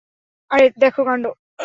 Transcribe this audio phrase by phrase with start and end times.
[0.51, 1.25] আরে, দেখো কাণ্ড।